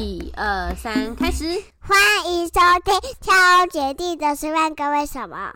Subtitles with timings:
[0.00, 1.44] 一二三，开始！
[1.80, 1.96] 欢
[2.26, 2.52] 迎收
[2.84, 5.54] 听《跳姐弟的十万个为什么》。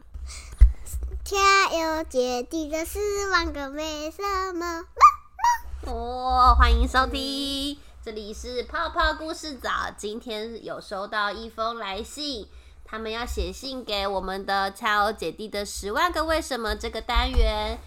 [1.24, 1.38] 跳
[1.76, 2.98] 游姐弟的十
[3.30, 4.22] 万个为什
[4.54, 4.84] 么？
[5.86, 9.70] 哦，欢迎收听，这里是泡泡故事早。
[9.96, 12.48] 今天有收到一封来信，
[12.84, 17.78] 他们要写信给我们的超姐弟的十万个为什么这个单元。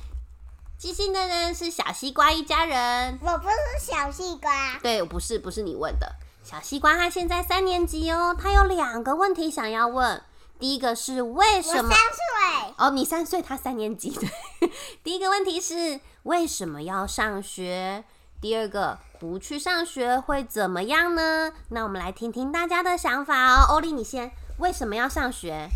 [0.78, 3.18] 寄信的人是小西瓜一家人。
[3.22, 6.16] 我不是小西瓜，对，不是，不是你问的。
[6.52, 10.22] 小西瓜他现在三年级哦，他有两个问题想要问。
[10.60, 11.90] 第一个是为什么？
[11.90, 14.28] 岁，哦，你三岁，他三年级的。
[15.02, 18.04] 第一个问题是为什么要上学？
[18.42, 21.54] 第二个不去上学会怎么样呢？
[21.70, 23.68] 那我们来听听大家的想法哦。
[23.70, 25.70] 欧丽，你先，为什么要上学？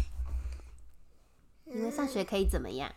[1.63, 2.91] 因为上学可以怎么样？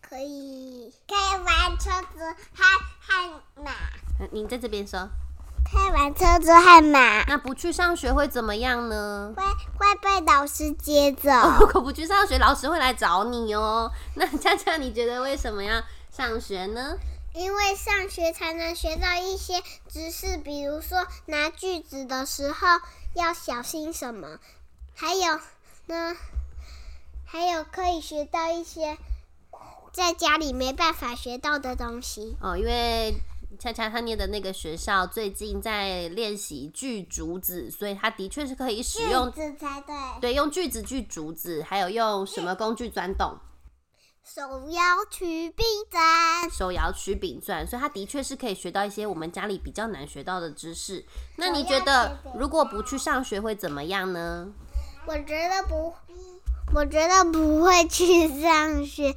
[0.00, 2.62] 可以可以玩车子和
[3.00, 3.72] 和马，
[4.20, 5.08] 嗯你在这边说。
[5.74, 9.34] 可以玩车子和马，那不去上学会怎么样呢？
[9.36, 9.42] 会
[9.76, 11.30] 会被老师接走。
[11.58, 13.90] 如果不去上学，老师会来找你哦。
[14.14, 16.96] 那佳佳，你觉得为什么要上学呢？
[17.32, 22.68] 因为上学才能学到一些知识，比如说拿锯子的时候
[23.14, 24.38] 要小心什么，
[24.94, 25.40] 还有
[25.86, 26.16] 呢，
[27.26, 28.96] 还有可以学到一些
[29.92, 32.36] 在家里没办法学到的东西。
[32.40, 33.16] 哦，因为
[33.58, 43.38] 恰恰他念的那个学校最近在练习锯竹子，所以他的确是可以使用锯子才对，对用锯子锯竹子，还有用什么工具钻洞，
[44.24, 46.50] 手摇曲柄钻。
[46.50, 51.04] 手摇曲柄钻，所以他的确是可以学到一些我们家里比较难学到的知识。
[51.36, 54.52] 那你觉得如果不去上学会怎么样呢？
[55.06, 55.94] 我觉得不，
[56.74, 59.14] 我觉得不会去上学。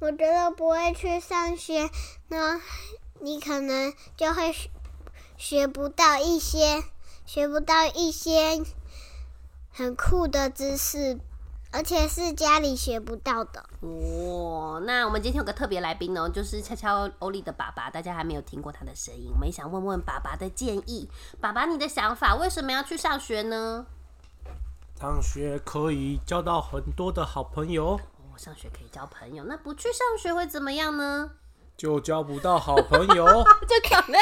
[0.00, 1.90] 我觉得不会去上学
[2.28, 2.60] 呢，
[3.20, 4.70] 你可能就会学
[5.36, 6.82] 学不到一些，
[7.26, 8.62] 学不到一些
[9.72, 11.18] 很酷的知识，
[11.70, 13.64] 而且是家里学不到的。
[13.80, 21.08] 哦，那我们今天有个特别来宾哦，就是悄悄欧丽的爸爸，大家还没有听过他的声音，我们也想问问爸爸的建议。
[21.40, 23.86] 爸爸，你的想法为什么要去上学呢？
[24.98, 31.30] 上学可以交到很多的好朋友，哦，上学可以交朋友，那不去上学会怎么样呢？
[31.78, 33.24] 就交不到好朋友。
[33.64, 34.18] 就可能，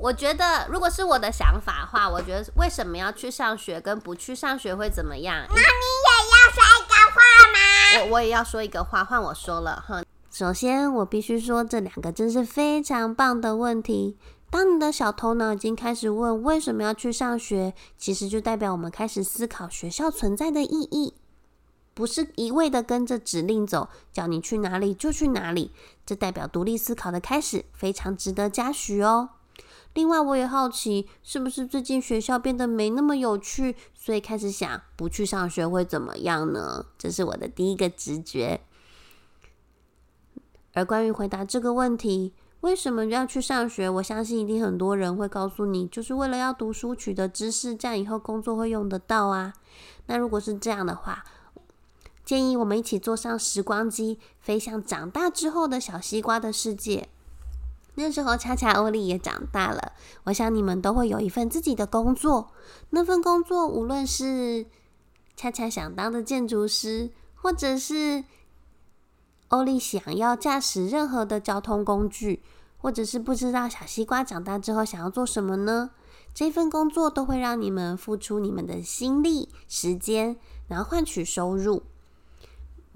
[0.00, 5.44] 我觉得如果是我的想法的话，我觉得为什么要去上学，跟不去上学会怎么样？
[5.48, 7.20] 那你也要说一个话
[7.52, 7.58] 吗？
[8.06, 10.04] 我我也要说一个话，换我说了哈。
[10.30, 14.16] 首先，我必须说这两个真是非常棒的问题。
[14.50, 21.14] 当你的小头脑已经开始问为什么要去上学，其实就代表我们开始思考学校存在的意义，
[21.94, 25.72] 不是一味的跟着指令走，叫你去哪里就去哪里。
[26.04, 29.30] 这代表独立思考的开始，非常值得嘉许哦。
[29.94, 36.86] 另外，我也好奇，是不是最近学校变得没那么有趣，所以开始想不去上学会怎么样呢？
[36.98, 38.60] 这是我的第一个直觉。
[40.72, 43.88] 而关于回答这个问题，为什么要去上学？
[43.88, 49.52] 我相信一定很多人会告诉你，就是为了要读书取得知识，这样以后工作会用得到啊。
[50.06, 51.24] 那如果是这样的话，
[52.24, 57.08] 建议我们一起坐上时光机，飞向长大之后的小西瓜的世界。
[57.96, 59.92] 那时候，恰恰欧丽也长大了。
[60.24, 62.50] 我想你们都会有一份自己的工作，
[62.90, 64.66] 那份工作无论是
[65.36, 68.24] 恰恰想当的建筑师，或者是
[69.48, 72.42] 欧丽想要驾驶任何的交通工具，
[72.78, 75.90] 或者是不知道小西瓜长大之后想要做什么呢？
[76.34, 80.36] 这份工作都会让你们付出你们的心力、时间，
[80.66, 81.84] 然后换取收入。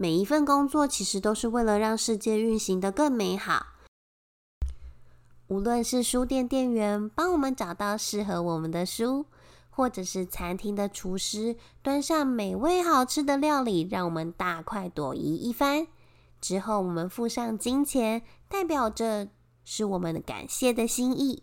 [0.00, 3.66] 每一份工作其实都是为了让世界运行的更美好。
[5.48, 9.26] 无论是书店店员帮我们找到适合我们的书，
[9.70, 15.88] 或者是餐厅的厨师端上美味好吃的料理，让我们大快朵颐一番。
[16.40, 19.26] 之后，我们付上金钱，代表着
[19.64, 21.42] 是我们感谢的心意。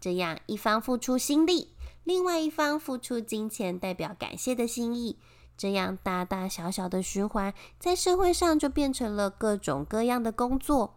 [0.00, 5.16] 这样，一方付出心力，另外一方付出金钱，代表感谢的心意。
[5.56, 10.96] 这样大大小小的循环，在社会上就变成了各种各样的工作。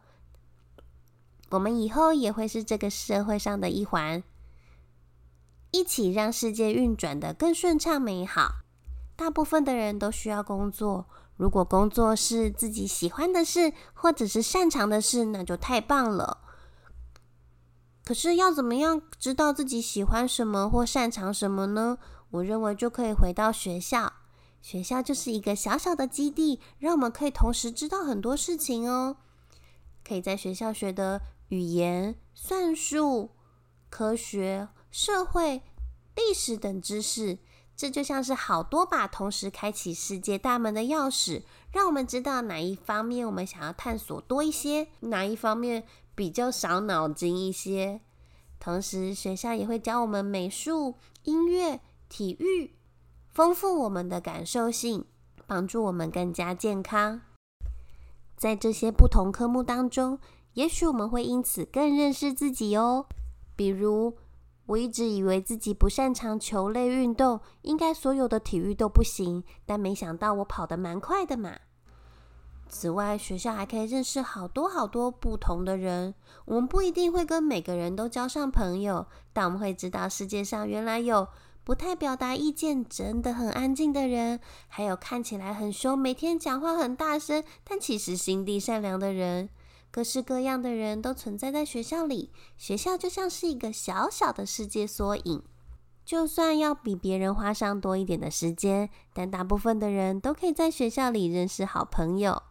[1.49, 4.21] 我们以后也会是这个社会上的一环，
[5.71, 8.63] 一起让世界运转的更顺畅美好。
[9.15, 11.07] 大部分的人都需要工作，
[11.37, 16.39] 如果工作是自己喜欢的事，或者是擅长的事，那就太棒了。
[18.03, 21.97] 可是要怎么样知道自己喜欢什么或擅长什么呢？
[22.31, 24.13] 我认为就可以回到学校，
[24.61, 29.17] 学校就是一个小小的基地，让我们可以同时知道很多事情哦。
[30.03, 33.31] 可以在学校学的语言、算术、
[33.89, 35.63] 科学、社会、
[36.15, 37.39] 历史等知识。
[37.75, 48.01] 这就像是好多把同时开启世界大门的钥匙，让我们知道哪一方面我们想要探索多一些，哪一方面比较少脑筋一些。
[48.59, 50.95] 同时，学校也会教我们美术、
[51.25, 52.73] 音乐、体育，
[53.31, 55.05] 丰富我们的感受性，
[55.45, 57.21] 帮助我们更加健康。
[58.35, 60.19] 在这些不同科目当中，
[60.53, 63.05] 也许我们会因此更认识自己哦。
[63.55, 64.17] 比如，
[64.67, 71.57] 我一直以为自己不擅长球类运动，应该所有的体育都不行，但没想到我跑得蛮快的嘛。
[72.69, 76.13] 此外，学校还可以认识好多好多不同的人。
[76.45, 81.27] 我们不一定会跟每个人都交上朋友，但我们会知道世界上原来有
[81.67, 89.49] 不太表达意见、真的很安静的人，还有看起来很凶、每天讲话很大声，但其实心地善良的人。
[89.91, 95.43] 各式各样的人都存在在学校里，学校就像是一个小小的世界缩影。
[96.05, 102.43] 就算要比别人花上多一点的时间，但大部分的人都可以在学校里认识好朋友。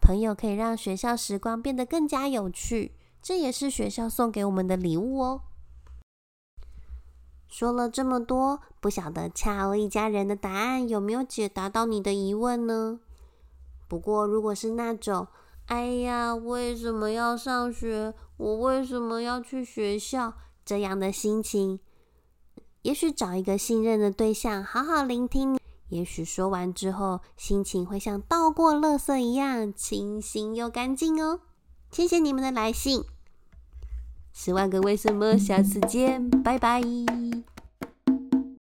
[0.00, 2.90] 朋友可以让学校时光变得更加有趣，
[3.22, 5.42] 这也是学校送给我们的礼物哦。
[7.48, 13.00] 说了这么多，不晓得恰欧一家人的答案有没有解答到你的疑问呢？
[13.88, 15.28] 不过，如果是那种……
[15.66, 18.14] 哎呀，为什么要上学？
[18.36, 20.34] 我为什么要去学校？
[20.64, 21.80] 这样的心情，
[22.82, 25.58] 也许找一个信任的对象，好好聆听。
[25.88, 31.40] 也许说完之后，心情会像倒过垃圾一样清新又干净哦。
[31.90, 33.04] 谢谢你们的来信，
[34.38, 36.82] 十万个为什么，下次见，拜拜。